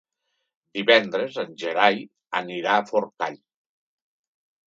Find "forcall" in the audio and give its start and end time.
2.87-3.37